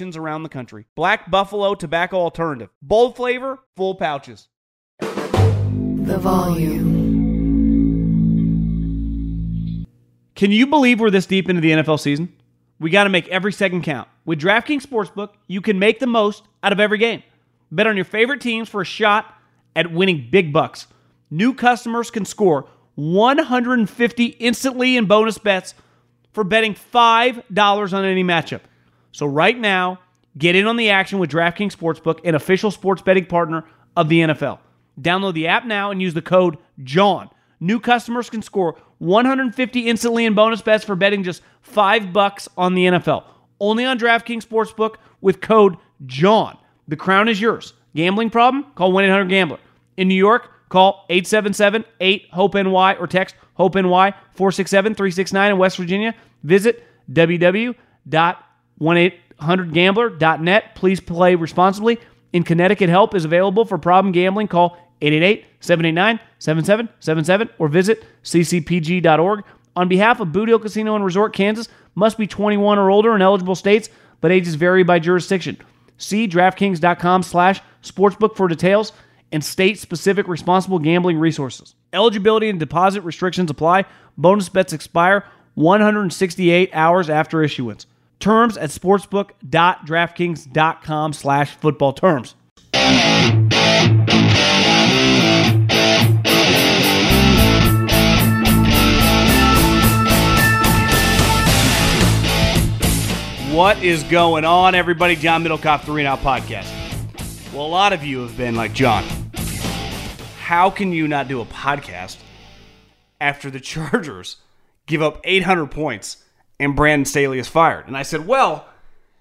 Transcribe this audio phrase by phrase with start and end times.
[0.00, 0.86] around the country.
[0.94, 2.70] Black Buffalo Tobacco Alternative.
[2.82, 4.48] Bold flavor, full pouches.
[5.00, 7.00] The volume.
[10.34, 12.32] Can you believe we're this deep into the NFL season?
[12.78, 14.08] We got to make every second count.
[14.24, 17.22] With DraftKings Sportsbook, you can make the most out of every game.
[17.70, 19.34] Bet on your favorite teams for a shot
[19.76, 20.86] at winning big bucks.
[21.30, 25.74] New customers can score 150 instantly in bonus bets
[26.32, 28.60] for betting $5 on any matchup.
[29.12, 29.98] So right now,
[30.38, 33.64] get in on the action with DraftKings Sportsbook, an official sports betting partner
[33.96, 34.58] of the NFL.
[35.00, 37.28] Download the app now and use the code JOHN.
[37.58, 42.74] New customers can score 150 instantly in bonus bets for betting just 5 bucks on
[42.74, 43.24] the NFL.
[43.58, 46.56] Only on DraftKings Sportsbook with code JOHN.
[46.88, 47.74] The crown is yours.
[47.94, 48.66] Gambling problem?
[48.74, 49.58] Call 1-800-GAMBLER.
[49.96, 56.14] In New York, call 877-8-HOPE-NY or text HOPE-NY 467-369 in West Virginia.
[56.42, 56.84] Visit
[58.80, 60.74] www.1800gambler.net.
[60.74, 61.98] Please play responsibly.
[62.32, 64.48] In Connecticut, help is available for problem gambling.
[64.48, 69.44] Call 888-789-7777 or visit ccpg.org.
[69.76, 73.22] On behalf of Boot Hill Casino and Resort, Kansas, must be 21 or older in
[73.22, 73.88] eligible states,
[74.20, 75.56] but ages vary by jurisdiction.
[75.96, 78.92] See DraftKings.com slash sportsbook for details
[79.32, 81.74] and state-specific responsible gambling resources.
[81.92, 83.84] Eligibility and deposit restrictions apply.
[84.18, 85.24] Bonus bets expire
[85.54, 87.86] 168 hours after issuance.
[88.20, 92.36] Terms at sportsbook.draftkings.com slash football terms.
[103.52, 105.16] What is going on, everybody?
[105.16, 106.70] John Middlekauff, Three and Out Podcast.
[107.52, 109.02] Well, a lot of you have been like, John,
[110.38, 112.18] how can you not do a podcast
[113.20, 114.36] after the Chargers
[114.86, 116.18] give up 800 points
[116.60, 117.88] and Brandon Staley is fired?
[117.88, 118.68] And I said, well,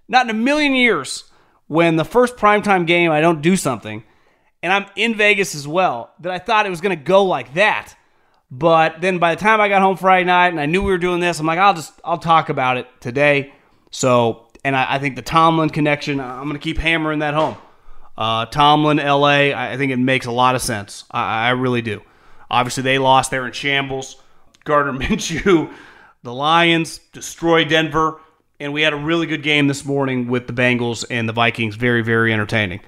[0.07, 1.23] not in a million years
[1.67, 4.03] when the first primetime game I don't do something
[4.61, 7.53] and I'm in Vegas as well that I thought it was going to go like
[7.53, 7.95] that.
[8.51, 10.97] But then by the time I got home Friday night and I knew we were
[10.97, 13.53] doing this, I'm like, I'll just I'll talk about it today.
[13.91, 17.55] So, and I, I think the Tomlin connection, I'm going to keep hammering that home.
[18.17, 21.05] Uh, Tomlin, LA, I think it makes a lot of sense.
[21.09, 22.01] I, I really do.
[22.51, 23.31] Obviously, they lost.
[23.31, 24.21] They're in shambles.
[24.65, 25.73] Gardner Minshew,
[26.23, 28.19] the Lions destroyed Denver,
[28.59, 31.75] and we had a really good game this morning with the Bengals and the Vikings.
[31.75, 32.81] Very, very entertaining.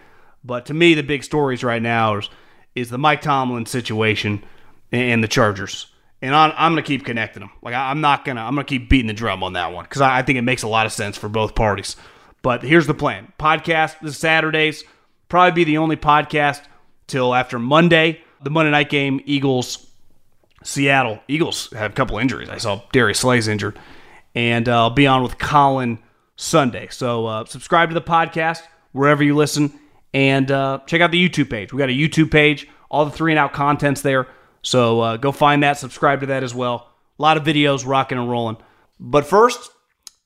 [0.43, 2.29] But to me, the big stories right now is,
[2.75, 4.43] is the Mike Tomlin situation
[4.91, 5.87] and the Chargers.
[6.21, 7.51] And I'm, I'm going to keep connecting them.
[7.61, 10.01] Like I- I'm not gonna I'm gonna keep beating the drum on that one because
[10.01, 11.95] I, I think it makes a lot of sense for both parties.
[12.43, 14.83] But here's the plan: podcast this Saturdays
[15.29, 16.61] probably be the only podcast
[17.07, 19.19] till after Monday, the Monday night game.
[19.25, 19.87] Eagles,
[20.63, 21.19] Seattle.
[21.27, 22.49] Eagles have a couple injuries.
[22.49, 23.79] I saw Darius Slay's injured,
[24.35, 25.99] and uh, I'll be on with Colin
[26.35, 26.87] Sunday.
[26.91, 28.61] So uh, subscribe to the podcast
[28.91, 29.73] wherever you listen,
[30.13, 31.73] and uh, check out the YouTube page.
[31.73, 32.67] We got a YouTube page.
[32.89, 34.27] All the three and out contents there.
[34.63, 35.77] So uh, go find that.
[35.77, 36.89] Subscribe to that as well.
[37.17, 38.57] A lot of videos rocking and rolling.
[38.99, 39.71] But first,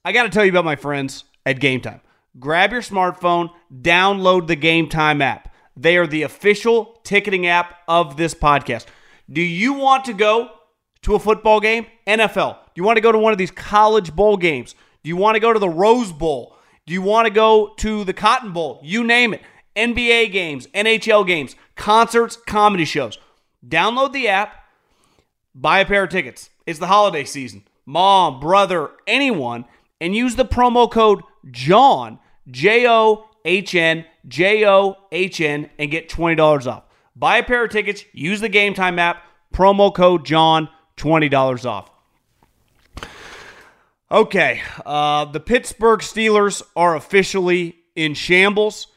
[0.04, 2.02] I got to tell you about my friends at Game Time.
[2.40, 5.54] Grab your smartphone, download the Game Time app.
[5.78, 8.86] They are the official ticketing app of this podcast.
[9.32, 10.52] Do you want to go
[11.02, 11.88] to a football game?
[12.08, 12.54] NFL.
[12.54, 14.76] Do you want to go to one of these college bowl games?
[15.04, 16.56] Do you want to go to the Rose Bowl?
[16.86, 18.80] Do you want to go to the Cotton Bowl?
[18.84, 19.42] You name it.
[19.76, 23.18] NBA games, NHL games, concerts, comedy shows.
[23.68, 24.56] Download the app,
[25.54, 26.50] buy a pair of tickets.
[26.66, 27.64] It's the holiday season.
[27.86, 29.66] Mom, brother, anyone,
[30.00, 32.20] and use the promo code JOHN,
[32.50, 36.85] J O H N, J O H N, and get $20 off.
[37.16, 39.24] Buy a pair of tickets, use the Game Time app,
[39.54, 41.90] promo code JOHN, $20 off.
[44.12, 48.88] Okay, uh, the Pittsburgh Steelers are officially in shambles,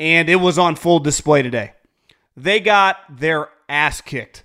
[0.00, 1.72] and it was on full display today.
[2.36, 4.44] They got their ass kicked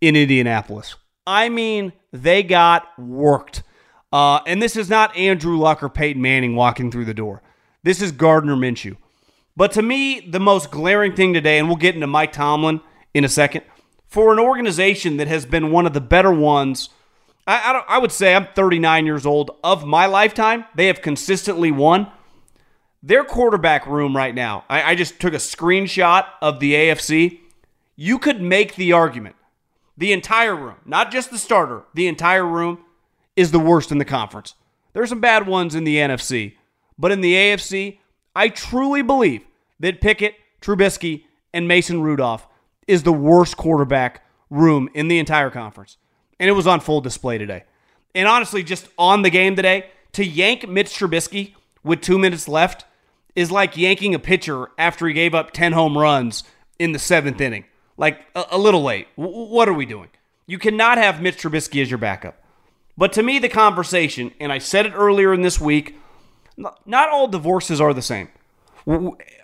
[0.00, 0.94] in Indianapolis.
[1.26, 3.62] I mean, they got worked.
[4.12, 7.42] Uh, and this is not Andrew Luck or Peyton Manning walking through the door.
[7.82, 8.96] This is Gardner Minshew.
[9.58, 12.80] But to me, the most glaring thing today, and we'll get into Mike Tomlin
[13.12, 13.64] in a second,
[14.06, 16.90] for an organization that has been one of the better ones,
[17.44, 17.56] I,
[17.88, 19.50] I, I would say I'm 39 years old.
[19.64, 22.06] Of my lifetime, they have consistently won.
[23.02, 27.40] Their quarterback room right now, I, I just took a screenshot of the AFC.
[27.96, 29.34] You could make the argument
[29.96, 32.78] the entire room, not just the starter, the entire room
[33.34, 34.54] is the worst in the conference.
[34.92, 36.54] There's some bad ones in the NFC,
[36.96, 37.98] but in the AFC,
[38.36, 39.47] I truly believe
[39.80, 42.46] that Pickett, Trubisky, and Mason Rudolph
[42.86, 45.96] is the worst quarterback room in the entire conference.
[46.40, 47.64] And it was on full display today.
[48.14, 51.54] And honestly, just on the game today, to yank Mitch Trubisky
[51.84, 52.84] with two minutes left
[53.34, 56.44] is like yanking a pitcher after he gave up 10 home runs
[56.78, 57.64] in the seventh inning.
[57.96, 59.08] Like a, a little late.
[59.16, 60.08] W- what are we doing?
[60.46, 62.42] You cannot have Mitch Trubisky as your backup.
[62.96, 65.96] But to me, the conversation, and I said it earlier in this week,
[66.56, 68.28] not all divorces are the same.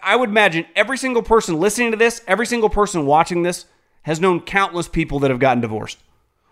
[0.03, 3.67] I would imagine every single person listening to this, every single person watching this,
[4.03, 5.99] has known countless people that have gotten divorced.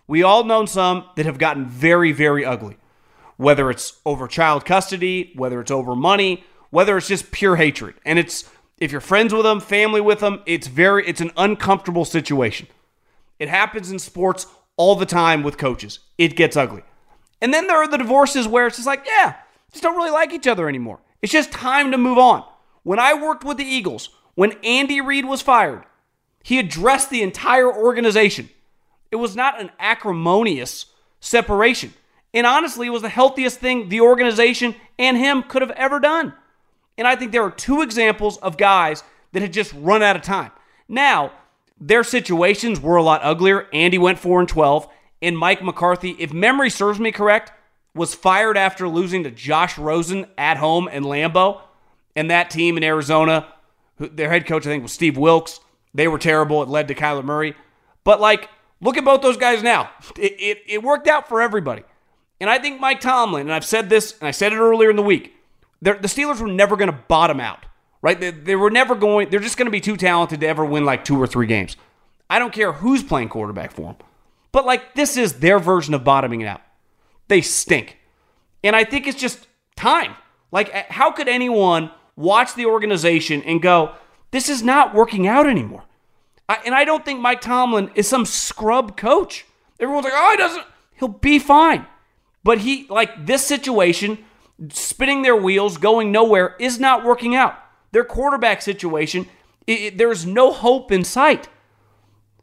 [0.07, 2.77] We all known some that have gotten very, very ugly.
[3.37, 7.95] Whether it's over child custody, whether it's over money, whether it's just pure hatred.
[8.05, 8.49] And it's
[8.79, 12.67] if you're friends with them, family with them, it's very it's an uncomfortable situation.
[13.39, 14.47] It happens in sports
[14.77, 16.01] all the time with coaches.
[16.19, 16.83] It gets ugly.
[17.41, 19.37] And then there are the divorces where it's just like, yeah,
[19.73, 21.01] just don't really like each other anymore.
[21.23, 22.45] It's just time to move on.
[22.83, 25.85] When I worked with the Eagles, when Andy Reid was fired,
[26.43, 28.49] he addressed the entire organization.
[29.11, 30.87] It was not an acrimonious
[31.21, 31.95] separation.
[32.35, 36.35] And honestly, it was the healthiest thing the organization and him could have ever done.
[36.99, 40.23] And I think there are two examples of guys that had just run out of
[40.23, 40.51] time.
[40.89, 41.33] Now,
[41.81, 43.69] their situations were a lot uglier.
[43.73, 44.89] Andy went 4 and 12
[45.23, 47.53] and Mike McCarthy, if memory serves me correct,
[47.95, 51.61] was fired after losing to Josh Rosen at home in Lambeau.
[52.15, 53.49] And that team in Arizona,
[53.99, 55.61] their head coach, I think, was Steve Wilks.
[55.95, 56.63] They were terrible.
[56.63, 57.55] It led to Kyler Murray.
[58.05, 58.49] But, like,
[58.81, 59.91] look at both those guys now.
[60.19, 61.83] It, it, it worked out for everybody.
[62.41, 64.97] And I think Mike Tomlin, and I've said this, and I said it earlier in
[64.97, 65.35] the week,
[65.81, 67.67] the Steelers were never going to bottom out,
[68.03, 68.19] right?
[68.19, 70.85] They, they were never going, they're just going to be too talented to ever win
[70.85, 71.77] like two or three games.
[72.31, 73.97] I don't care who's playing quarterback for them.
[74.53, 76.63] But like this is their version of bottoming it out.
[77.29, 77.99] They stink.
[78.63, 80.15] And I think it's just time.
[80.51, 83.95] Like how could anyone watch the organization and go,
[84.31, 85.85] this is not working out anymore?
[86.49, 89.47] I, and I don't think Mike Tomlin is some scrub coach.
[89.79, 90.67] Everyone's like, oh, he doesn't.
[90.99, 91.87] He'll be fine.
[92.45, 94.19] But he, like this situation,
[94.71, 97.59] spinning their wheels, going nowhere, is not working out.
[97.93, 99.29] Their quarterback situation,
[99.67, 101.49] it, it, there's no hope in sight.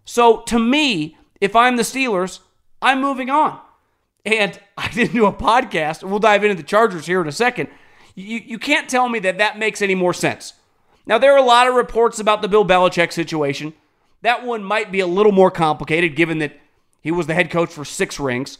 [0.05, 2.39] So to me, if I'm the Steelers,
[2.81, 3.59] I'm moving on.
[4.25, 6.07] And I didn't do a podcast.
[6.07, 7.69] We'll dive into the Chargers here in a second.
[8.15, 10.53] You, you can't tell me that that makes any more sense.
[11.05, 13.73] Now, there are a lot of reports about the Bill Belichick situation.
[14.21, 16.59] That one might be a little more complicated given that
[17.01, 18.57] he was the head coach for six rings.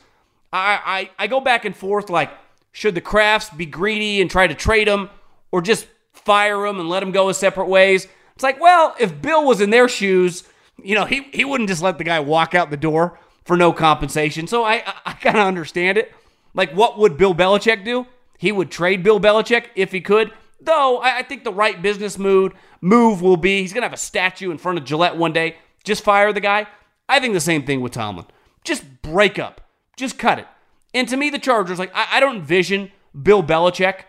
[0.51, 2.32] I, I, I go back and forth like,
[2.72, 5.10] should the Krafts be greedy and try to trade him
[5.51, 8.08] or just fire him and let him go his separate ways?
[8.34, 10.44] It's like, well, if Bill was in their shoes,
[10.82, 13.74] you know, he, he wouldn't just let the guy walk out the door for no
[13.74, 14.48] compensation.
[14.48, 16.13] So I, I, I kind of understand it.
[16.53, 18.08] Like, what would Bill Belichick do?
[18.39, 20.31] He would trade Bill Belichick if he could.
[20.62, 24.50] Though I, think the right business mood move will be he's gonna have a statue
[24.50, 25.58] in front of Gillette one day.
[25.84, 26.67] Just fire the guy.
[27.10, 28.25] I think the same thing with Tomlin.
[28.63, 29.62] Just break up.
[29.98, 30.48] Just cut it.
[30.93, 32.91] And to me, the Chargers, like I, I don't envision
[33.22, 34.03] Bill Belichick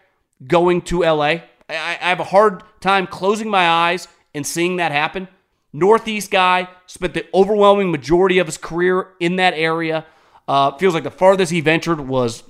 [0.46, 1.24] going to LA.
[1.24, 5.26] I, I have a hard time closing my eyes and seeing that happen.
[5.72, 10.06] Northeast guy, spent the overwhelming majority of his career in that area.
[10.48, 12.42] Uh, feels like the farthest he ventured was,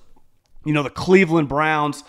[0.65, 2.05] you know, the Cleveland Browns.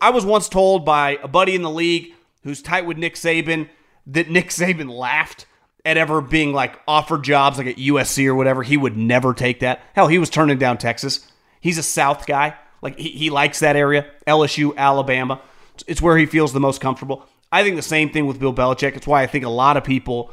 [0.00, 3.68] I was once told by a buddy in the league who's tight with Nick Saban
[4.06, 5.46] that Nick Saban laughed
[5.84, 8.62] at ever being like offered jobs like at USC or whatever.
[8.62, 9.80] He would never take that.
[9.94, 11.26] Hell, he was turning down Texas.
[11.60, 12.54] He's a South guy.
[12.82, 14.06] Like he, he likes that area.
[14.26, 15.40] LSU, Alabama.
[15.86, 17.26] It's where he feels the most comfortable.
[17.52, 18.96] I think the same thing with Bill Belichick.
[18.96, 20.30] It's why I think a lot of people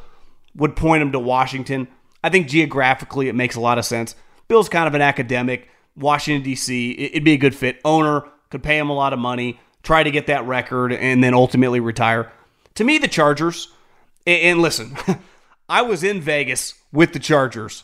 [0.56, 1.88] would point him to Washington.
[2.24, 4.16] I think geographically it makes a lot of sense.
[4.48, 5.70] Bill's kind of an academic.
[5.98, 7.80] Washington, D.C., it'd be a good fit.
[7.84, 11.34] Owner could pay him a lot of money, try to get that record, and then
[11.34, 12.32] ultimately retire.
[12.76, 13.70] To me, the Chargers,
[14.26, 14.96] and listen,
[15.70, 17.84] I was in Vegas with the Chargers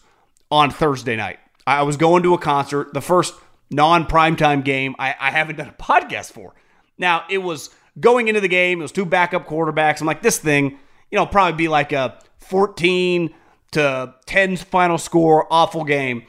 [0.51, 1.39] on Thursday night.
[1.65, 3.33] I was going to a concert, the first
[3.69, 6.53] non primetime game I, I haven't done a podcast for.
[6.97, 10.01] Now, it was going into the game, it was two backup quarterbacks.
[10.01, 10.79] I'm like, this thing,
[11.11, 13.33] you know, probably be like a 14
[13.71, 16.23] to 10 final score, awful game.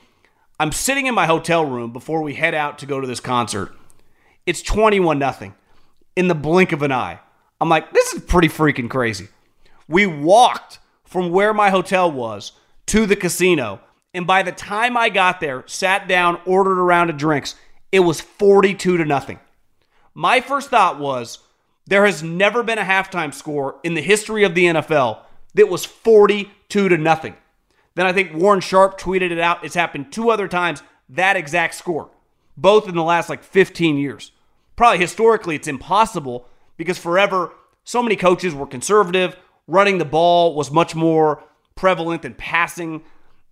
[0.60, 3.74] I'm sitting in my hotel room before we head out to go to this concert.
[4.46, 5.54] It's 21 nothing
[6.14, 7.18] in the blink of an eye.
[7.60, 9.28] I'm like, this is pretty freaking crazy.
[9.88, 12.52] We walked from where my hotel was
[12.86, 13.80] to the casino,
[14.12, 17.56] and by the time I got there, sat down, ordered a round of drinks,
[17.90, 19.40] it was 42 to nothing.
[20.14, 21.40] My first thought was
[21.86, 25.18] there has never been a halftime score in the history of the NFL
[25.54, 27.34] that was 42 to nothing.
[27.94, 29.64] Then I think Warren Sharp tweeted it out.
[29.64, 32.10] It's happened two other times, that exact score,
[32.56, 34.32] both in the last like 15 years.
[34.76, 37.52] Probably historically, it's impossible because forever,
[37.84, 39.36] so many coaches were conservative.
[39.66, 41.42] Running the ball was much more
[41.76, 43.02] prevalent than passing.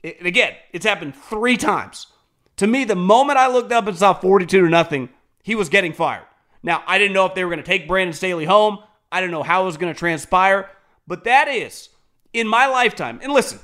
[0.02, 2.08] And again, it's happened three times.
[2.56, 5.08] To me, the moment I looked up and saw 42 to nothing,
[5.42, 6.26] he was getting fired.
[6.62, 8.78] Now, I didn't know if they were going to take Brandon Staley home.
[9.11, 10.70] I didn't know how it was going to transpire.
[11.06, 11.88] But that is,
[12.32, 13.58] in my lifetime, and listen,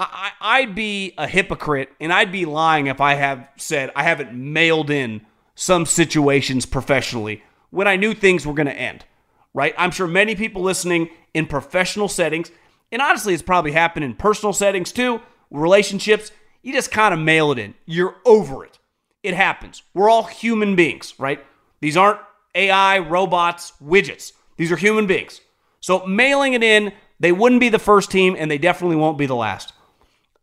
[0.00, 4.32] I, would be a hypocrite and I'd be lying if I have said I haven't
[4.32, 9.04] mailed in some situations professionally when I knew things were going to end,
[9.52, 9.74] right?
[9.76, 12.50] I'm sure many people listening in professional settings,
[12.90, 17.52] and honestly, it's probably happened in personal settings too, relationships, you just kind of mail
[17.52, 17.74] it in.
[17.86, 18.78] You're over it.
[19.22, 19.82] It happens.
[19.94, 21.44] We're all human beings, right?
[21.80, 22.20] These aren't
[22.54, 24.32] AI, robots, widgets.
[24.56, 25.40] These are human beings.
[25.80, 29.26] So mailing it in, they wouldn't be the first team, and they definitely won't be
[29.26, 29.72] the last.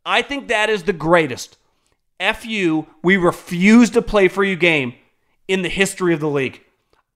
[0.07, 1.57] I think that is the greatest
[2.17, 4.93] FU, we refuse to play for you game
[5.49, 6.63] in the history of the league.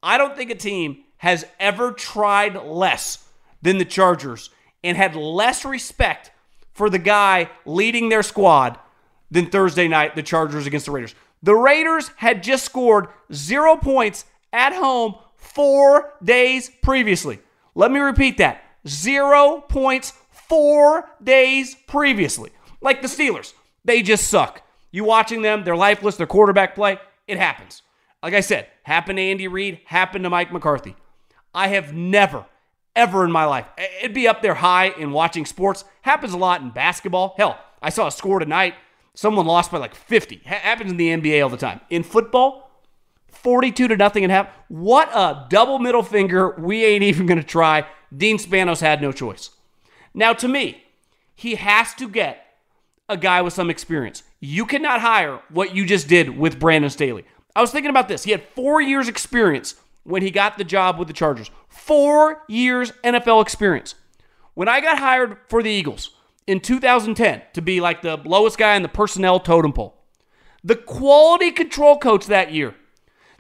[0.04, 3.26] I don't think a team has ever tried less
[3.62, 4.50] than the Chargers
[4.84, 6.32] and had less respect
[6.74, 8.78] for the guy leading their squad
[9.32, 11.16] than Thursday night, the Chargers against the Raiders.
[11.42, 17.40] The Raiders had just scored zero points at home four days previously.
[17.74, 23.54] Let me repeat that zero points four days previously like the Steelers.
[23.86, 24.62] They just suck.
[24.92, 27.82] You watching them, they're lifeless, their quarterback play, it happens.
[28.22, 30.96] Like I said, happened to Andy Reid, happened to Mike McCarthy.
[31.54, 32.46] I have never,
[32.96, 35.86] ever in my life, it'd be up there high in watching sports.
[36.02, 37.36] Happens a lot in basketball.
[37.38, 38.76] Hell, I saw a score tonight.
[39.14, 40.42] Someone lost by like 50.
[40.46, 41.82] happens in the NBA all the time.
[41.90, 42.70] In football,
[43.30, 44.48] 42 to nothing and half.
[44.68, 46.52] What a double middle finger.
[46.58, 47.86] We ain't even going to try.
[48.16, 49.50] Dean Spanos had no choice.
[50.14, 50.84] Now, to me,
[51.36, 52.46] he has to get
[53.12, 54.24] a guy with some experience.
[54.40, 57.26] You cannot hire what you just did with Brandon Staley.
[57.56, 58.24] I was thinking about this.
[58.24, 61.52] He had four years' experience when he got the job with the Chargers.
[61.68, 63.96] Four years NFL experience.
[64.54, 66.12] When I got hired for the Eagles
[66.48, 69.98] in 2010 to be like the lowest guy in the personnel totem pole,
[70.64, 72.76] the quality control coach that year,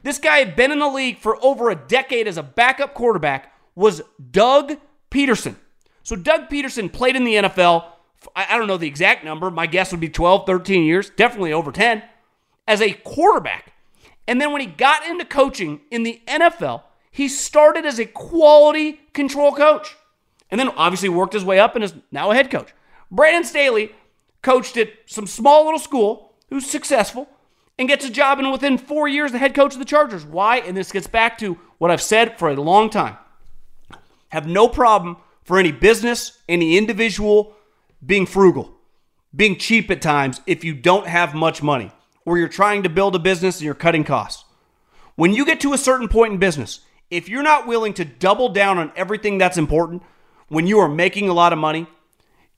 [0.03, 3.53] this guy had been in the league for over a decade as a backup quarterback,
[3.75, 4.01] was
[4.31, 4.77] Doug
[5.09, 5.55] Pederson.
[6.03, 7.85] So Doug Pederson played in the NFL
[8.35, 9.49] I don't know the exact number.
[9.49, 12.03] My guess would be 12, 13 years, definitely over 10,
[12.67, 13.73] as a quarterback.
[14.27, 19.01] And then when he got into coaching in the NFL, he started as a quality
[19.13, 19.95] control coach.
[20.49, 22.73] And then obviously worked his way up and is now a head coach.
[23.09, 23.93] Brandon Staley
[24.41, 27.27] coached at some small little school who's successful
[27.77, 30.25] and gets a job and within four years the head coach of the Chargers.
[30.25, 30.57] Why?
[30.57, 33.17] And this gets back to what I've said for a long time.
[34.29, 37.55] Have no problem for any business, any individual
[38.05, 38.73] being frugal,
[39.35, 41.91] being cheap at times if you don't have much money,
[42.25, 44.45] or you're trying to build a business and you're cutting costs.
[45.15, 48.49] When you get to a certain point in business, if you're not willing to double
[48.49, 50.03] down on everything that's important
[50.47, 51.87] when you are making a lot of money,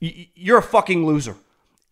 [0.00, 1.36] you're a fucking loser.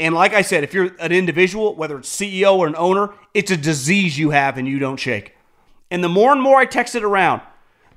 [0.01, 3.51] And like I said, if you're an individual, whether it's CEO or an owner, it's
[3.51, 5.37] a disease you have and you don't shake.
[5.91, 7.43] And the more and more I text it around,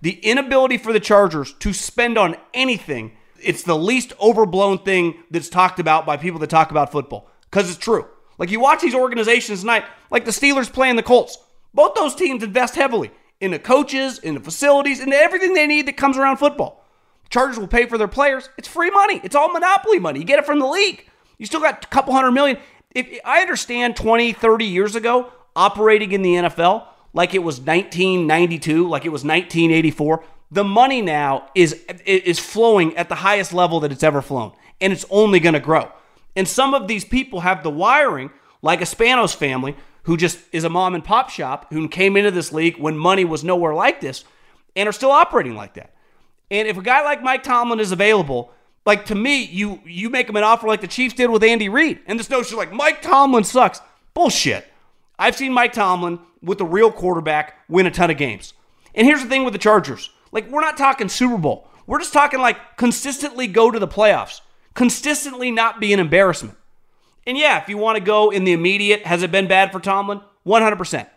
[0.02, 5.50] the inability for the Chargers to spend on anything it's the least overblown thing that's
[5.50, 8.08] talked about by people that talk about football because it's true.
[8.38, 11.38] Like you watch these organizations tonight, like the Steelers playing the Colts.
[11.74, 15.88] Both those teams invest heavily in the coaches, in the facilities, in everything they need
[15.88, 16.86] that comes around football.
[17.30, 18.50] Chargers will pay for their players.
[18.58, 19.20] It's free money.
[19.24, 20.20] It's all monopoly money.
[20.20, 21.08] You get it from the league.
[21.38, 22.58] You still got a couple hundred million.
[22.94, 28.90] If I understand 20, 30 years ago operating in the NFL like it was 1992,
[28.90, 31.74] like it was 1984, the money now is
[32.06, 35.60] is flowing at the highest level that it's ever flown, and it's only going to
[35.60, 35.92] grow.
[36.36, 38.30] And some of these people have the wiring,
[38.62, 42.32] like a Spanos family, who just is a mom and pop shop, who came into
[42.32, 44.24] this league when money was nowhere like this,
[44.76, 45.94] and are still operating like that.
[46.52, 48.52] And if a guy like Mike Tomlin is available,
[48.86, 51.70] like to me, you you make him an offer like the Chiefs did with Andy
[51.70, 53.82] Reid, and this notion like Mike Tomlin sucks.
[54.14, 54.66] Bullshit.
[55.18, 58.54] I've seen Mike Tomlin with the real quarterback win a ton of games.
[58.94, 60.10] And here's the thing with the Chargers.
[60.36, 61.66] Like we're not talking Super Bowl.
[61.88, 64.42] We're just talking like consistently go to the playoffs.
[64.74, 66.58] Consistently not be an embarrassment.
[67.26, 69.80] And yeah, if you want to go in the immediate, has it been bad for
[69.80, 70.20] Tomlin?
[70.46, 71.08] 100%.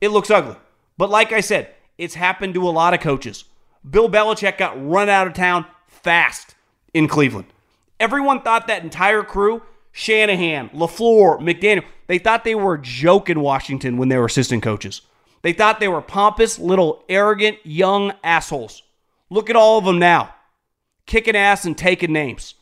[0.00, 0.56] It looks ugly.
[0.96, 3.44] But like I said, it's happened to a lot of coaches.
[3.88, 6.54] Bill Belichick got run out of town fast
[6.94, 7.52] in Cleveland.
[8.00, 9.62] Everyone thought that entire crew,
[9.92, 14.62] Shanahan, LaFleur, McDaniel, they thought they were a joke in Washington when they were assistant
[14.62, 15.02] coaches.
[15.42, 18.82] They thought they were pompous, little, arrogant, young assholes.
[19.28, 20.34] Look at all of them now,
[21.06, 22.54] kicking ass and taking names.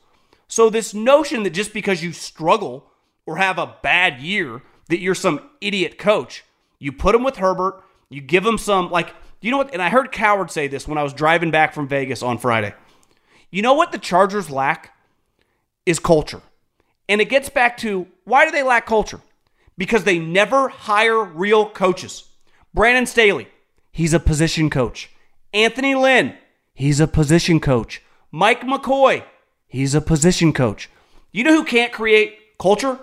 [0.48, 2.90] So, this notion that just because you struggle
[3.26, 6.44] or have a bad year, that you're some idiot coach,
[6.78, 9.72] you put them with Herbert, you give them some, like, you know what?
[9.72, 12.74] And I heard Cowherd say this when I was driving back from Vegas on Friday.
[13.50, 14.96] You know what the Chargers lack?
[15.86, 16.42] Is culture.
[17.08, 19.20] And it gets back to why do they lack culture?
[19.76, 22.24] Because they never hire real coaches.
[22.72, 23.48] Brandon Staley,
[23.90, 25.10] he's a position coach.
[25.52, 26.34] Anthony Lynn,
[26.72, 28.02] he's a position coach.
[28.30, 29.24] Mike McCoy,
[29.66, 30.88] he's a position coach.
[31.32, 32.98] You know who can't create culture?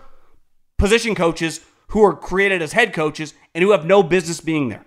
[0.77, 4.85] Position coaches who are created as head coaches and who have no business being there.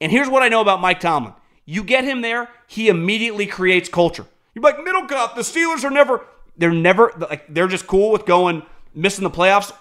[0.00, 1.34] And here's what I know about Mike Tomlin
[1.66, 4.26] you get him there, he immediately creates culture.
[4.54, 6.24] You're like, Middlekauff, the Steelers are never,
[6.56, 8.62] they're never, like, they're just cool with going,
[8.94, 9.72] missing the playoffs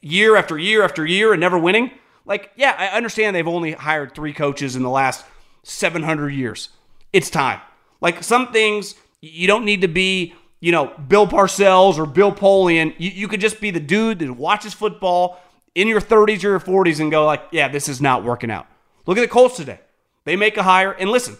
[0.00, 1.92] year after year after year and never winning.
[2.24, 5.24] Like, yeah, I understand they've only hired three coaches in the last
[5.64, 6.70] 700 years.
[7.12, 7.60] It's time.
[8.00, 12.94] Like, some things you don't need to be, you know, Bill Parcells or Bill Polian.
[12.98, 15.40] You, you could just be the dude that watches football
[15.74, 18.66] in your 30s or your 40s and go, like, yeah, this is not working out.
[19.06, 19.80] Look at the Colts today.
[20.24, 20.92] They make a hire.
[20.92, 21.36] And listen,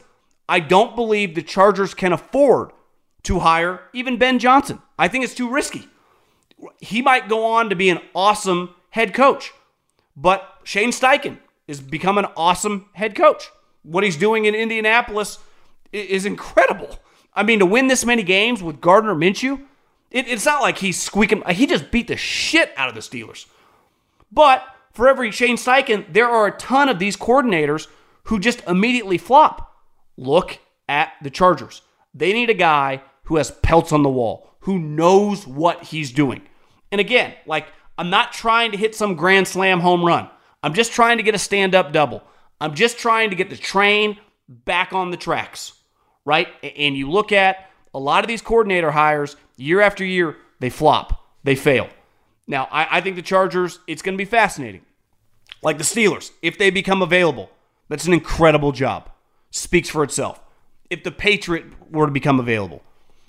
[0.48, 2.72] I don't believe the Chargers can afford
[3.24, 4.80] to hire even Ben Johnson.
[4.98, 5.88] I think it's too risky.
[6.80, 9.52] He might go on to be an awesome head coach.
[10.16, 13.50] But Shane Steichen is become an awesome head coach.
[13.82, 15.38] What he's doing in Indianapolis
[15.92, 16.98] is incredible.
[17.34, 19.62] I mean, to win this many games with Gardner Minshew,
[20.10, 21.42] it, it's not like he's squeaking.
[21.50, 23.46] He just beat the shit out of the Steelers.
[24.30, 27.88] But for every Shane Steichen, there are a ton of these coordinators
[28.24, 29.74] who just immediately flop.
[30.16, 31.82] Look at the Chargers.
[32.14, 36.42] They need a guy who has pelts on the wall, who knows what he's doing.
[36.90, 40.28] And again, like I'm not trying to hit some grand slam home run.
[40.62, 42.22] I'm just trying to get a stand up double.
[42.60, 45.72] I'm just trying to get the train back on the tracks,
[46.24, 46.48] right?
[46.62, 51.26] And you look at a lot of these coordinator hires year after year, they flop,
[51.44, 51.88] they fail.
[52.46, 54.82] Now, I, I think the Chargers, it's going to be fascinating.
[55.62, 57.50] Like the Steelers, if they become available,
[57.88, 59.10] that's an incredible job.
[59.50, 60.40] Speaks for itself.
[60.90, 62.82] If the Patriot were to become available,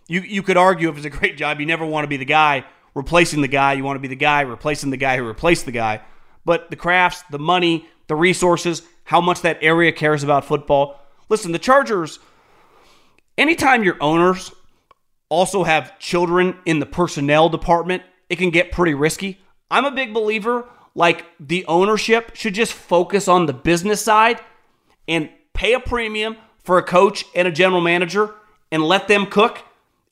[0.08, 2.26] you, you could argue if it's a great job, you never want to be the
[2.26, 3.73] guy replacing the guy.
[3.73, 6.01] You want to be the guy replacing the guy who replaced the guy.
[6.45, 10.99] But the Krafts, the money, the resources, how much that area cares about football.
[11.29, 12.19] Listen, the Chargers,
[13.38, 14.51] anytime your owners
[15.29, 19.39] also have children in the personnel department, it can get pretty risky.
[19.71, 24.39] I'm a big believer like the ownership should just focus on the business side
[25.08, 28.34] and pay a premium for a coach and a general manager
[28.71, 29.63] and let them cook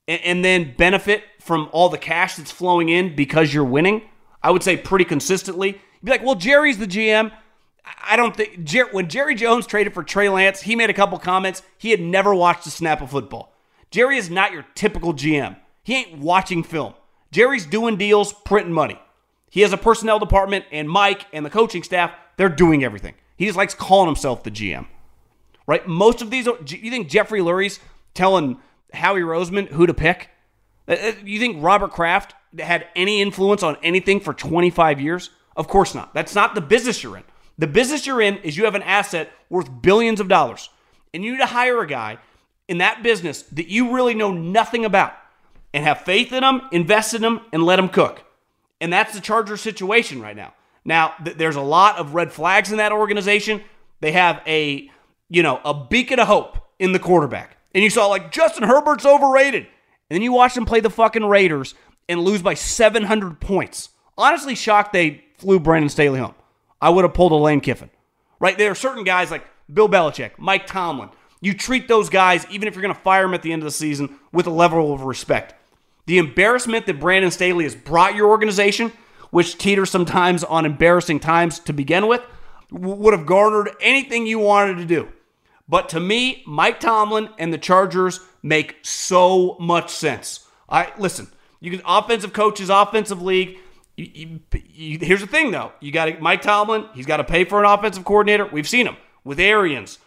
[0.07, 4.01] and, then benefit from all the cash that's flowing in because you're winning.
[4.43, 5.69] I would say pretty consistently.
[5.69, 7.31] You'd be like, well, Jerry's the GM.
[8.03, 11.63] I don't think when Jerry Jones traded for Trey Lance, he made a couple comments.
[11.77, 13.53] He had never watched a snap of football.
[13.89, 15.57] Jerry is not your typical GM.
[15.83, 16.93] He ain't watching film.
[17.31, 18.99] Jerry's doing deals, printing money.
[19.49, 23.15] He has a personnel department, and Mike and the coaching staff, they're doing everything.
[23.35, 24.87] He just likes calling himself the GM.
[25.67, 25.85] Right?
[25.87, 27.79] Most of these, you think Jeffrey Lurie's
[28.13, 28.59] telling
[28.93, 30.29] Howie Roseman who to pick?
[30.87, 35.29] Uh, uh, you think Robert Kraft had any influence on anything for 25 years?
[35.55, 36.13] Of course not.
[36.13, 37.23] That's not the business you're in.
[37.57, 40.69] The business you're in is you have an asset worth billions of dollars,
[41.13, 42.17] and you need to hire a guy
[42.67, 45.13] in that business that you really know nothing about
[45.73, 48.23] and have faith in them, invest in them, and let them cook.
[48.79, 50.53] And that's the Charger situation right now.
[50.83, 53.61] Now, th- there's a lot of red flags in that organization.
[53.99, 54.89] They have a,
[55.29, 57.57] you know, a beacon of hope in the quarterback.
[57.73, 59.67] And you saw like Justin Herbert's overrated.
[60.11, 61.73] And then you watch them play the fucking Raiders
[62.09, 63.91] and lose by 700 points.
[64.17, 66.35] Honestly, shocked they flew Brandon Staley home.
[66.81, 67.89] I would have pulled a Lane Kiffin.
[68.37, 68.57] Right?
[68.57, 72.75] There are certain guys like Bill Belichick, Mike Tomlin, You treat those guys, even if
[72.75, 75.03] you're going to fire them at the end of the season, with a level of
[75.03, 75.55] respect.
[76.07, 78.91] The embarrassment that Brandon Staley has brought your organization,
[79.29, 82.21] which teeters sometimes on embarrassing times to begin with,
[82.69, 85.07] would have garnered anything you wanted to do.
[85.69, 90.47] But to me, Mike Tomlin and the Chargers make so much sense.
[90.69, 91.27] I listen.
[91.59, 93.57] You can offensive coaches, offensive league.
[93.95, 94.39] You, you,
[94.73, 95.71] you, here's the thing, though.
[95.79, 96.85] You got Mike Tomlin.
[96.95, 98.47] He's got to pay for an offensive coordinator.
[98.47, 99.99] We've seen him with Arians,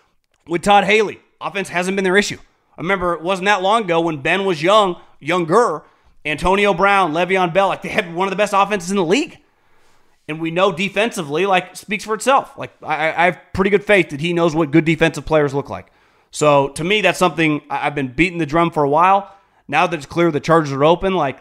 [0.47, 1.21] with Todd Haley.
[1.41, 2.39] Offense hasn't been their issue.
[2.77, 5.85] I remember it wasn't that long ago when Ben was young, younger.
[6.25, 9.39] Antonio Brown, Le'Veon Bell, like they had one of the best offenses in the league.
[10.27, 12.57] And we know defensively, like speaks for itself.
[12.57, 15.69] Like I, I have pretty good faith that he knows what good defensive players look
[15.69, 15.93] like.
[16.35, 19.33] So to me, that's something I've been beating the drum for a while.
[19.69, 21.39] Now that it's clear the Chargers are open, like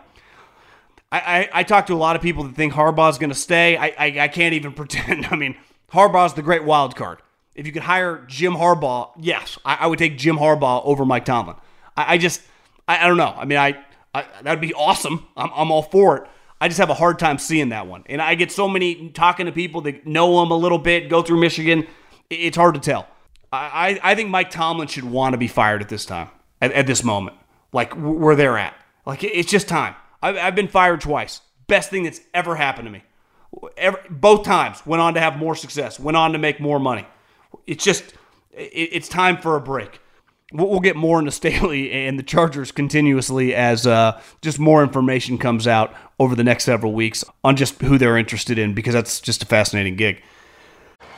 [1.11, 3.75] I, I, I talk to a lot of people that think Harbaugh's going to stay.
[3.75, 5.25] I, I, I can't even pretend.
[5.25, 5.57] I mean,
[5.91, 7.23] Harbaugh's the great wild card.
[7.55, 11.25] If you could hire Jim Harbaugh, yes, I, I would take Jim Harbaugh over Mike
[11.25, 11.55] Tomlin.
[11.97, 12.43] I, I just,
[12.87, 13.33] I, I, don't know.
[13.35, 15.25] I mean, I, I that'd be awesome.
[15.35, 16.29] I'm, I'm all for it.
[16.61, 18.03] I just have a hard time seeing that one.
[18.05, 21.23] And I get so many talking to people that know him a little bit, go
[21.23, 21.87] through Michigan.
[22.29, 23.07] It's hard to tell.
[23.53, 26.29] I, I think Mike Tomlin should want to be fired at this time,
[26.61, 27.37] at, at this moment,
[27.71, 28.75] like where they're at.
[29.05, 29.95] Like it's just time.
[30.21, 31.41] I've, I've been fired twice.
[31.67, 33.03] Best thing that's ever happened to me.
[34.09, 37.05] Both times went on to have more success, went on to make more money.
[37.67, 38.15] It's just,
[38.51, 39.99] it, it's time for a break.
[40.51, 45.37] We'll, we'll, get more into Staley and the Chargers continuously as uh, just more information
[45.37, 49.21] comes out over the next several weeks on just who they're interested in because that's
[49.21, 50.23] just a fascinating gig.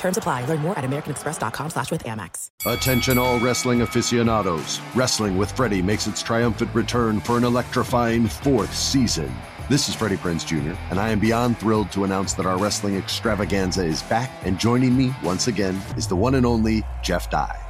[0.00, 0.46] Terms apply.
[0.46, 2.48] Learn more at americanexpress.com slash with Amex.
[2.64, 4.80] Attention all wrestling aficionados.
[4.94, 9.30] Wrestling with Freddie makes its triumphant return for an electrifying fourth season.
[9.68, 12.96] This is Freddie Prinze Jr., and I am beyond thrilled to announce that our wrestling
[12.96, 17.69] extravaganza is back, and joining me once again is the one and only Jeff Dye.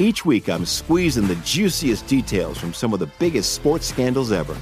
[0.00, 4.56] Each week, I'm squeezing the juiciest details from some of the biggest sports scandals ever.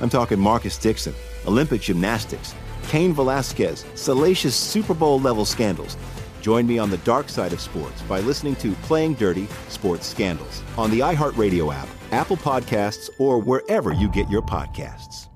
[0.00, 1.12] I'm talking Marcus Dixon,
[1.48, 2.54] Olympic gymnastics,
[2.86, 5.96] Cain Velasquez, salacious Super Bowl level scandals.
[6.42, 10.62] Join me on the dark side of sports by listening to Playing Dirty Sports Scandals
[10.78, 15.26] on the iHeartRadio app, Apple Podcasts, or wherever you get your podcasts.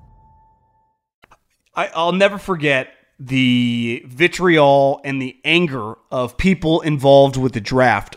[1.75, 8.15] I, I'll never forget the vitriol and the anger of people involved with the draft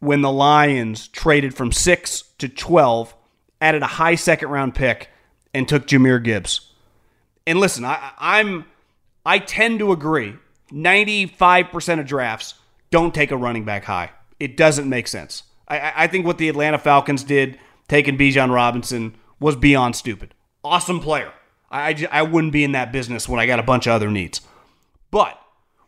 [0.00, 3.14] when the Lions traded from six to 12,
[3.60, 5.10] added a high second round pick,
[5.54, 6.72] and took Jahmyr Gibbs.
[7.46, 8.66] And listen, I, I'm
[9.24, 10.36] I tend to agree.
[10.70, 12.54] 95% of drafts
[12.90, 14.10] don't take a running back high.
[14.38, 15.44] It doesn't make sense.
[15.68, 20.34] I, I think what the Atlanta Falcons did, taking Bijan Robinson, was beyond stupid.
[20.62, 21.32] Awesome player.
[21.70, 24.10] I, I, I wouldn't be in that business when I got a bunch of other
[24.10, 24.40] needs.
[25.10, 25.40] But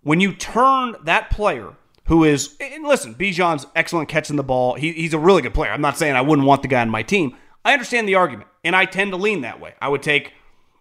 [0.02, 1.74] when you turn that player
[2.08, 4.74] who is, and listen, Bijan's excellent catching the ball.
[4.74, 5.70] He, he's a really good player.
[5.70, 7.36] I'm not saying I wouldn't want the guy on my team.
[7.64, 9.74] I understand the argument, and I tend to lean that way.
[9.80, 10.32] I would take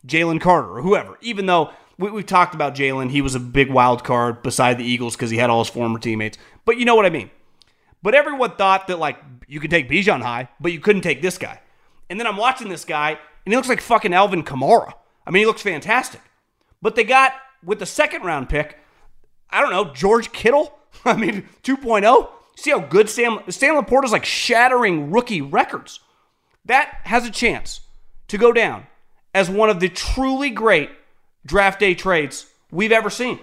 [0.07, 3.11] Jalen Carter or whoever, even though we, have talked about Jalen.
[3.11, 5.99] He was a big wild card beside the Eagles because he had all his former
[5.99, 6.37] teammates.
[6.63, 7.29] But you know what I mean.
[8.01, 11.37] But everyone thought that, like, you could take Bijan high, but you couldn't take this
[11.37, 11.59] guy.
[12.09, 14.93] And then I'm watching this guy, and he looks like fucking Alvin Kamara.
[15.25, 16.21] I mean, he looks fantastic.
[16.81, 17.33] But they got,
[17.65, 18.77] with the second round pick,
[19.49, 20.76] I don't know, George Kittle?
[21.06, 22.30] I mean, 2.0.
[22.56, 26.00] See how good Sam Sam LaPorta's like shattering rookie records.
[26.65, 27.82] That has a chance.
[28.28, 28.88] to go down
[29.34, 30.89] as one of the truly great
[31.45, 33.39] draft day trades we've ever seen.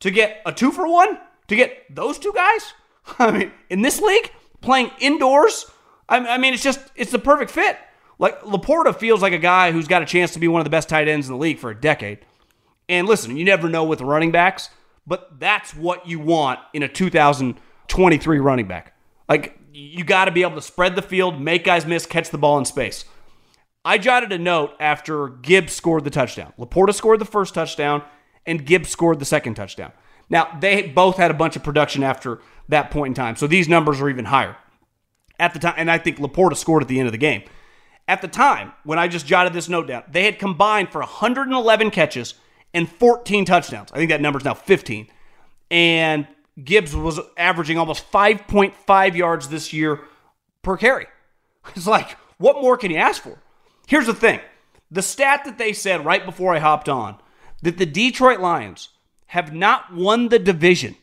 [0.00, 2.74] To get a two for one, to get those two guys,
[3.18, 5.66] I mean, in this league, playing indoors,
[6.08, 7.78] I mean, it's just, it's the perfect fit.
[8.18, 10.70] Like, LaPorta feels like a guy who's got a chance to be one of the
[10.70, 12.18] best tight ends in the league for a decade.
[12.88, 14.68] And listen, you never know with running backs,
[15.06, 18.94] but that's what you want in a 2023 running back.
[19.28, 22.38] Like, you got to be able to spread the field, make guys miss, catch the
[22.38, 23.04] ball in space.
[23.84, 26.52] I jotted a note after Gibbs scored the touchdown.
[26.58, 28.02] LaPorta scored the first touchdown,
[28.46, 29.92] and Gibbs scored the second touchdown.
[30.30, 33.68] Now, they both had a bunch of production after that point in time, so these
[33.68, 34.56] numbers are even higher.
[35.38, 37.42] At the time, and I think LaPorta scored at the end of the game.
[38.06, 41.90] At the time, when I just jotted this note down, they had combined for 111
[41.90, 42.34] catches
[42.74, 43.92] and 14 touchdowns.
[43.92, 45.08] I think that number's now 15.
[45.70, 46.26] And
[46.62, 50.00] Gibbs was averaging almost 5.5 yards this year
[50.62, 51.06] per carry.
[51.76, 53.38] It's like, what more can you ask for?
[53.86, 54.40] Here's the thing
[54.90, 57.18] the stat that they said right before I hopped on
[57.62, 58.88] that the Detroit Lions
[59.26, 60.96] have not won the division.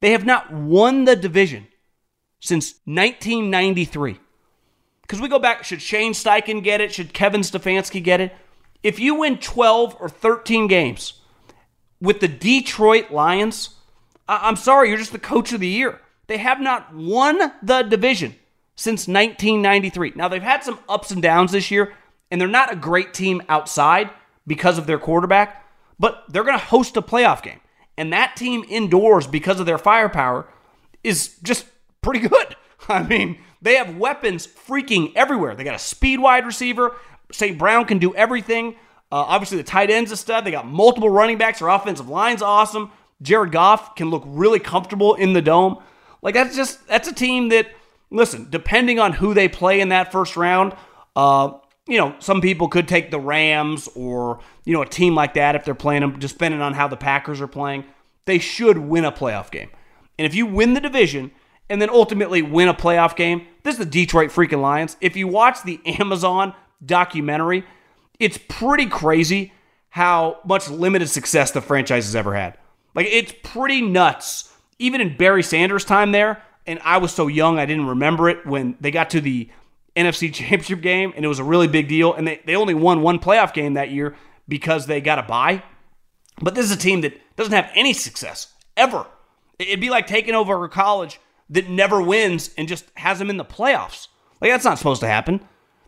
[0.00, 1.66] They have not won the division
[2.38, 4.20] since 1993.
[5.02, 6.92] Because we go back, should Shane Steichen get it?
[6.92, 8.36] Should Kevin Stefanski get it?
[8.84, 11.14] If you win 12 or 13 games
[12.00, 13.70] with the Detroit Lions,
[14.28, 16.02] I- am sorry, you're just the coach of the year.
[16.26, 18.36] They have not won the division
[18.76, 20.12] since 1993.
[20.14, 21.94] Now, they've had some ups and downs this year,
[22.30, 24.10] and they're not a great team outside
[24.46, 25.64] because of their quarterback,
[25.98, 27.60] but they're going to host a playoff game.
[27.96, 30.46] And that team indoors, because of their firepower,
[31.02, 31.64] is just
[32.02, 32.56] pretty good.
[32.88, 35.54] I mean, they have weapons freaking everywhere.
[35.54, 36.96] They got a speed wide receiver.
[37.32, 37.58] St.
[37.58, 38.76] Brown can do everything.
[39.12, 40.44] Uh, obviously, the tight end's a stud.
[40.44, 41.60] They got multiple running backs.
[41.60, 42.90] Their offensive line's awesome.
[43.22, 45.78] Jared Goff can look really comfortable in the dome.
[46.22, 47.68] Like that's just that's a team that
[48.10, 50.74] listen, depending on who they play in that first round,
[51.16, 51.52] uh,
[51.86, 55.54] you know, some people could take the Rams or you know a team like that
[55.54, 57.84] if they're playing them, just depending on how the Packers are playing.
[58.24, 59.70] They should win a playoff game,
[60.18, 61.30] and if you win the division
[61.68, 64.96] and then ultimately win a playoff game, this is the Detroit freaking Lions.
[65.00, 67.64] If you watch the Amazon documentary,
[68.18, 69.52] it's pretty crazy
[69.90, 72.58] how much limited success the franchise has ever had.
[72.94, 74.50] Like it's pretty nuts.
[74.78, 78.44] Even in Barry Sanders' time there, and I was so young I didn't remember it
[78.44, 79.48] when they got to the
[79.94, 82.12] NFC Championship game, and it was a really big deal.
[82.12, 84.16] And they, they only won one playoff game that year
[84.48, 85.62] because they got a bye.
[86.40, 89.06] But this is a team that doesn't have any success ever.
[89.58, 93.36] It'd be like taking over a college that never wins and just has them in
[93.36, 94.08] the playoffs.
[94.40, 95.40] Like that's not supposed to happen.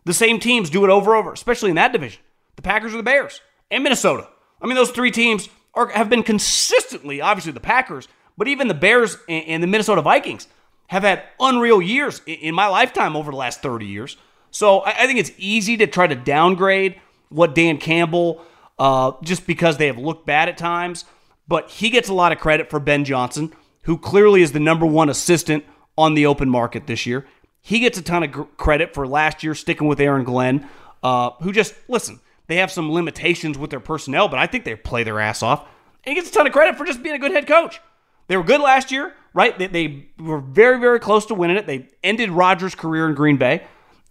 [0.07, 2.21] The same teams do it over and over, especially in that division.
[2.55, 4.29] The Packers or the Bears and Minnesota.
[4.61, 8.73] I mean, those three teams are, have been consistently, obviously the Packers, but even the
[8.73, 10.47] Bears and, and the Minnesota Vikings
[10.87, 14.15] have had unreal years in, in, my lifetime over the last 30 years.
[14.49, 18.41] So I, I, think it's easy to try to downgrade what Dan Campbell,
[18.79, 21.03] uh, just because they have looked bad at times.
[21.49, 24.85] But he gets a lot of credit for Ben Johnson, who clearly is the number
[24.85, 25.65] one assistant
[25.97, 27.25] on the open market this year.
[27.61, 30.67] He gets a ton of gr- credit for last year sticking with Aaron Glenn,
[31.03, 34.75] uh, who just, listen, they have some limitations with their personnel, but I think they
[34.75, 35.61] play their ass off.
[36.05, 37.81] And he gets a ton of credit for just being a good head coach.
[38.27, 39.57] They were good last year, right?
[39.57, 41.67] They, they were very, very close to winning it.
[41.67, 43.63] They ended Rodgers' career in Green Bay,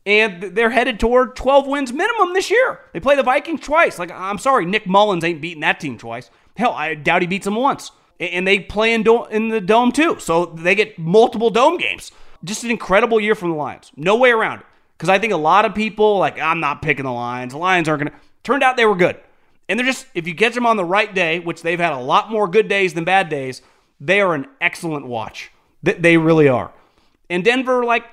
[0.05, 2.81] and they're headed toward 12 wins minimum this year.
[2.93, 3.99] They play the Vikings twice.
[3.99, 6.31] Like, I'm sorry, Nick Mullens ain't beating that team twice.
[6.57, 7.91] Hell, I doubt he beats them once.
[8.19, 12.13] And they play in, do- in the dome too, so they get multiple dome games.
[12.45, 13.93] Just an incredible year from the Lions.
[13.97, 14.67] No way around it.
[14.97, 17.53] Because I think a lot of people, like, I'm not picking the Lions.
[17.53, 18.19] The Lions aren't going to.
[18.43, 19.19] Turned out they were good.
[19.69, 21.99] And they're just, if you catch them on the right day, which they've had a
[21.99, 23.63] lot more good days than bad days,
[24.01, 25.51] they are an excellent watch.
[25.83, 26.73] They really are.
[27.29, 28.05] And Denver, like,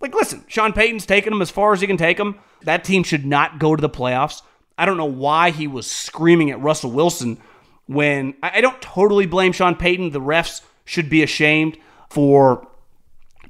[0.00, 2.38] like listen, Sean Payton's taking them as far as he can take them.
[2.62, 4.42] That team should not go to the playoffs.
[4.76, 7.38] I don't know why he was screaming at Russell Wilson
[7.86, 10.10] when I don't totally blame Sean Payton.
[10.10, 11.78] The refs should be ashamed
[12.10, 12.68] for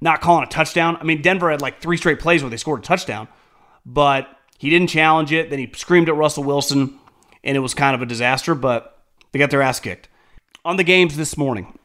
[0.00, 0.96] not calling a touchdown.
[1.00, 3.28] I mean, Denver had like three straight plays where they scored a touchdown,
[3.84, 5.50] but he didn't challenge it.
[5.50, 6.98] Then he screamed at Russell Wilson,
[7.42, 10.08] and it was kind of a disaster, but they got their ass kicked.
[10.64, 11.78] On the games this morning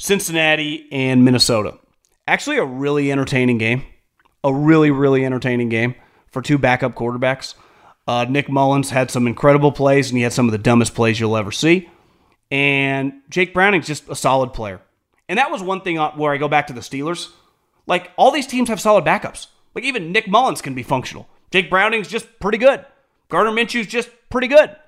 [0.00, 1.78] Cincinnati and Minnesota.
[2.26, 3.82] Actually, a really entertaining game.
[4.42, 5.94] A really, really entertaining game
[6.30, 7.54] for two backup quarterbacks.
[8.06, 11.20] Uh, Nick Mullens had some incredible plays, and he had some of the dumbest plays
[11.20, 11.90] you'll ever see.
[12.50, 14.80] And Jake Browning's just a solid player.
[15.30, 17.28] And that was one thing uh, where I go back to the Steelers.
[17.86, 19.46] Like, all these teams have solid backups.
[19.76, 21.28] Like, even Nick Mullens can be functional.
[21.52, 22.84] Jake Browning's just pretty good.
[23.28, 24.76] Gardner Minshew's just pretty good.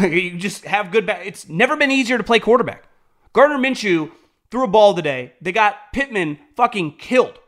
[0.00, 1.26] Like, you just have good back.
[1.26, 2.84] It's never been easier to play quarterback.
[3.34, 4.10] Gardner Minshew
[4.50, 5.34] threw a ball today.
[5.42, 7.38] They got Pittman fucking killed.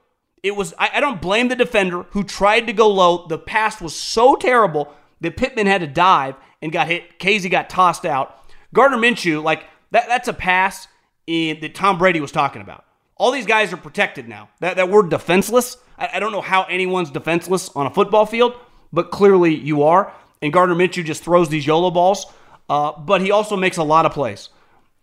[0.42, 3.26] It was I, I don't blame the defender who tried to go low.
[3.26, 7.18] The pass was so terrible that Pittman had to dive and got hit.
[7.18, 8.38] Kazee got tossed out.
[8.74, 10.88] Gardner Minshew, like that, that's a pass
[11.26, 12.84] in, that Tom Brady was talking about.
[13.16, 14.50] All these guys are protected now.
[14.60, 18.54] That, that word defenseless, I, I don't know how anyone's defenseless on a football field,
[18.92, 20.12] but clearly you are.
[20.42, 22.26] And Gardner Minshew just throws these YOLO balls,
[22.68, 24.50] uh, but he also makes a lot of plays.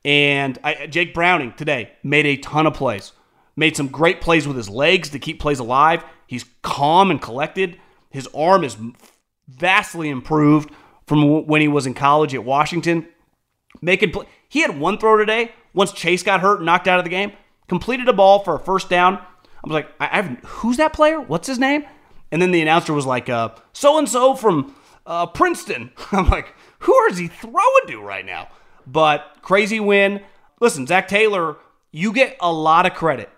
[0.06, 3.14] And I, Jake Browning today made a ton of plays,
[3.56, 6.04] made some great plays with his legs to keep plays alive.
[6.28, 7.80] He's calm and collected.
[8.10, 8.78] His arm is
[9.48, 10.72] vastly improved
[11.08, 13.08] from when he was in college at Washington.
[13.82, 14.26] Making play.
[14.48, 15.52] He had one throw today.
[15.74, 17.32] Once Chase got hurt and knocked out of the game,
[17.68, 19.16] completed a ball for a first down.
[19.16, 21.20] I was like, I, have who's that player?
[21.20, 21.84] What's his name?
[22.32, 25.92] And then the announcer was like, so and so from uh, Princeton.
[26.12, 28.50] I'm like, who is he throwing to right now?
[28.86, 30.22] But crazy win.
[30.60, 31.58] Listen, Zac Taylor,
[31.92, 33.30] you get a lot of credit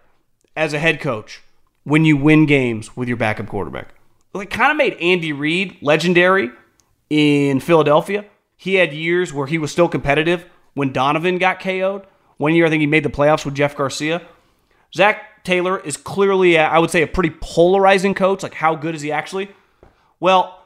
[0.55, 1.41] as a head coach
[1.83, 3.93] when you win games with your backup quarterback.
[4.33, 6.51] It kind of made Andy Reid legendary
[7.09, 8.25] in Philadelphia.
[8.57, 12.05] He had years where he was still competitive when Donovan got KO'd.
[12.37, 14.21] One year, I think he made the playoffs with Jeff Garcia.
[14.93, 18.43] Zac Taylor is clearly, I would say, a pretty polarizing coach.
[18.43, 19.51] Like, how good is he actually?
[20.19, 20.61] Well,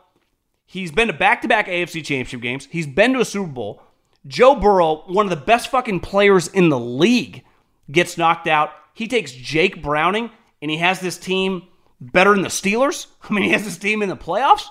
[0.66, 3.84] he's been to back to back AFC championship games, he's been to a Super Bowl.
[4.28, 7.44] Joe Burrow, one of the best fucking players in the league,
[7.90, 8.72] gets knocked out.
[8.94, 10.30] He takes Jake Browning,
[10.62, 11.64] and he has this team
[12.02, 13.08] better than the Steelers.
[13.30, 14.66] I mean, he has this team in the playoffs.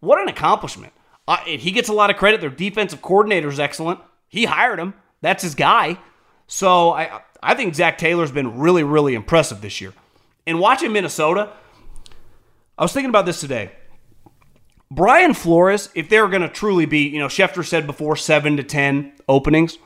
[0.00, 0.92] What an accomplishment.
[1.26, 2.40] Uh, he gets a lot of credit.
[2.40, 4.00] Their defensive coordinator is excellent.
[4.28, 4.94] He hired him.
[5.20, 5.98] That's his guy.
[6.46, 9.92] So I I think Zac Taylor's been really, really impressive this year.
[10.46, 11.52] And watching Minnesota,
[12.78, 13.72] I was thinking about this today.
[14.90, 18.62] Brian Flores, if they're going to truly be, you know, Schefter said before seven to
[18.62, 19.78] 10 openings,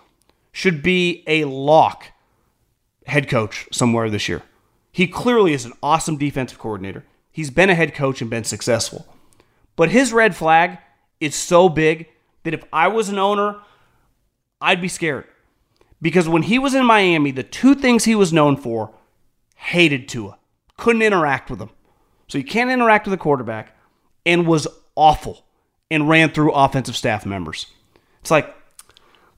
[0.52, 2.06] should be a lock
[3.06, 4.42] head coach somewhere this year.
[4.92, 7.04] He clearly is an awesome defensive coordinator.
[7.30, 9.06] He's been a head coach and been successful.
[9.76, 10.78] But his red flag
[11.20, 12.08] is so big
[12.42, 13.56] that if I was an owner,
[14.60, 15.26] I'd be scared.
[16.02, 18.94] Because when he was in Miami, the two things he was known for
[19.54, 20.38] hated Tua,
[20.76, 21.70] couldn't interact with him.
[22.28, 23.76] So you can't interact with a quarterback,
[24.24, 25.44] and was awful
[25.90, 27.66] and ran through offensive staff members.
[28.20, 28.54] It's like,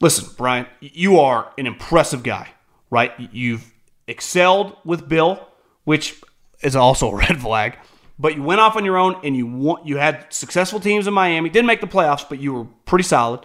[0.00, 2.48] listen, Brian, you are an impressive guy,
[2.90, 3.12] right?
[3.18, 3.72] You've
[4.06, 5.48] excelled with Bill,
[5.84, 6.20] which
[6.62, 7.78] is also a red flag.
[8.18, 11.14] But you went off on your own and you want, you had successful teams in
[11.14, 11.48] Miami.
[11.48, 13.40] Didn't make the playoffs, but you were pretty solid.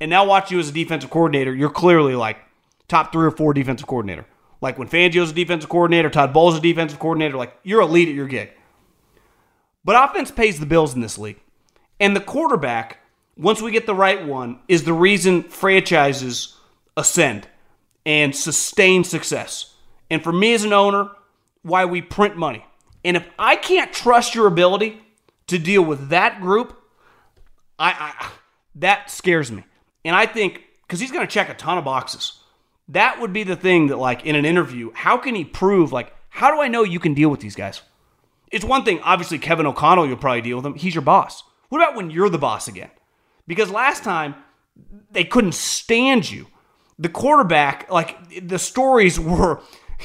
[0.00, 2.38] And now watch you as a defensive coordinator, you're clearly like
[2.88, 4.26] top three or four defensive coordinator.
[4.60, 8.14] Like when Fangio's a defensive coordinator, Todd Bowles a defensive coordinator, like you're elite at
[8.14, 8.50] your gig.
[9.84, 11.40] But offense pays the bills in this league.
[12.00, 12.98] And the quarterback,
[13.36, 16.56] once we get the right one, is the reason franchises
[16.96, 17.46] ascend
[18.04, 19.74] and sustain success.
[20.10, 21.10] And for me as an owner,
[21.62, 22.64] why we print money.
[23.04, 25.00] And if I can't trust your ability
[25.48, 26.76] to deal with that group,
[27.78, 28.30] I, I
[28.76, 29.64] that scares me.
[30.04, 32.40] And I think because he's going to check a ton of boxes.
[32.88, 36.14] That would be the thing that, like, in an interview, how can he prove, like,
[36.28, 37.82] how do I know you can deal with these guys?
[38.52, 40.74] It's one thing, obviously, Kevin O'Connell, you'll probably deal with him.
[40.74, 41.42] He's your boss.
[41.68, 42.90] What about when you're the boss again?
[43.46, 44.36] Because last time,
[45.10, 46.46] they couldn't stand you.
[46.98, 49.60] The quarterback, like, the stories were,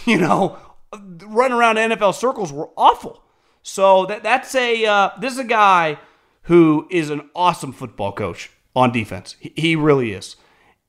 [0.06, 0.58] you know,
[0.94, 3.24] running around NFL circles were awful.
[3.64, 6.00] So that that's a uh, this is a guy
[6.44, 9.36] who is an awesome football coach on defense.
[9.40, 10.36] He, he really is.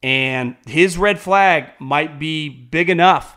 [0.02, 3.36] And his red flag might be big enough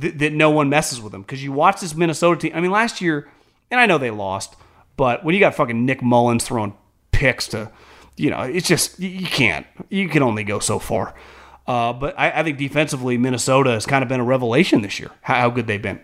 [0.00, 1.22] th- that no one messes with him.
[1.22, 2.52] Because you watch this Minnesota team.
[2.54, 3.28] I mean, last year,
[3.70, 4.56] and I know they lost,
[4.96, 6.74] but when you got fucking Nick Mullens throwing
[7.12, 7.70] picks to,
[8.16, 9.66] you know, it's just, you can't.
[9.90, 11.14] You can only go so far.
[11.66, 15.10] Uh, but I, I, think defensively, Minnesota has kind of been a revelation this year,
[15.22, 16.00] how, how good they've been.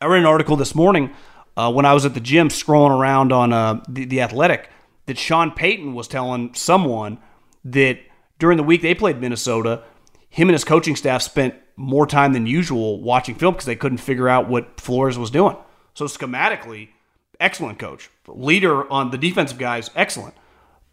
[0.00, 1.14] I read an article this morning
[1.56, 4.70] uh, when I was at the gym scrolling around on uh, the, the Athletic
[5.06, 7.18] that Sean Payton was telling someone
[7.64, 7.98] that
[8.38, 9.82] during the week they played Minnesota,
[10.28, 13.98] him and his coaching staff spent more time than usual watching film because they couldn't
[13.98, 15.56] figure out what Flores was doing.
[15.94, 16.90] So schematically,
[17.40, 18.10] excellent coach.
[18.26, 20.34] Leader on the defensive guys, excellent.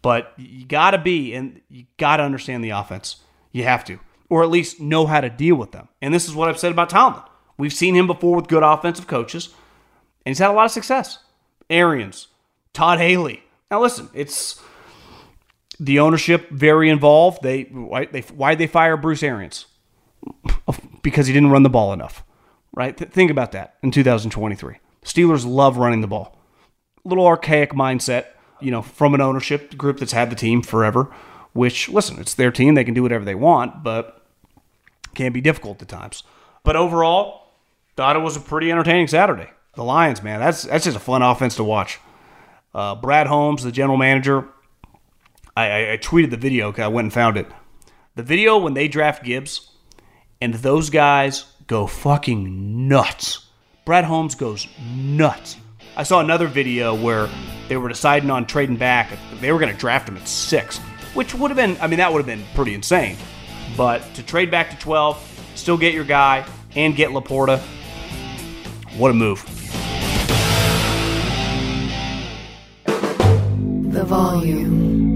[0.02, 3.16] But you got to be and you got to understand the offense.
[3.52, 3.98] You have to,
[4.28, 5.88] or at least know how to deal with them.
[6.00, 7.22] And this is what I've said about Tomlin.
[7.58, 9.54] We've seen him before with good offensive coaches,
[10.24, 11.18] and he's had a lot of success.
[11.70, 12.28] Arians,
[12.72, 13.42] Todd Haley.
[13.70, 14.60] Now listen, it's
[15.78, 17.42] the ownership very involved.
[17.42, 19.66] They why they why they fire Bruce Arians?
[21.02, 22.24] because he didn't run the ball enough,
[22.74, 22.96] right?
[22.96, 24.76] Th- think about that in 2023.
[25.04, 26.36] Steelers love running the ball.
[27.04, 28.26] Little archaic mindset,
[28.60, 31.12] you know, from an ownership group that's had the team forever.
[31.52, 34.26] Which listen, it's their team; they can do whatever they want, but
[35.14, 36.22] can be difficult at times.
[36.64, 37.52] But overall,
[37.96, 39.50] thought it was a pretty entertaining Saturday.
[39.74, 41.98] the Lions, man, that's that's just a fun offense to watch.
[42.74, 44.48] Uh, Brad Holmes, the general manager,
[45.56, 47.46] I, I, tweeted the video because I went and found it.
[48.14, 49.70] The video when they draft Gibbs,
[50.40, 53.46] and those guys go fucking nuts.
[53.86, 55.56] Brad Holmes goes nuts.
[55.96, 57.30] I saw another video where
[57.68, 59.10] they were deciding on trading back.
[59.40, 60.76] They were going to draft him at six,
[61.14, 63.16] which would have been, I mean, that would have been pretty insane.
[63.78, 67.58] But to trade back to 12, still get your guy, and get LaPorta,
[68.98, 69.42] what a move.
[72.84, 75.15] The volume.